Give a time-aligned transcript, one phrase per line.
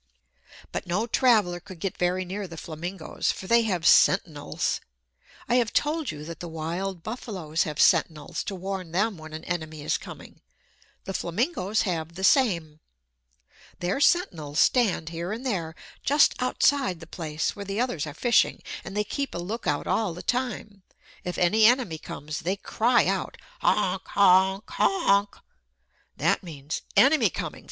[0.71, 4.81] But no traveler could get very near the flamingos, for they have sentinels!
[5.47, 9.43] I have told you that the wild buffaloes have sentinels to warn them when an
[9.45, 10.41] enemy is coming.
[11.03, 12.79] The flamingos have the same.
[13.79, 18.63] Their sentinels stand here and there just outside the place where the others are fishing;
[18.83, 20.81] and they keep a lookout all the time.
[21.23, 24.07] If any enemy comes, they cry out, "Honk!
[24.07, 24.67] Honk!
[24.67, 25.35] Honk!"
[26.17, 27.59] That means, "Enemy coming!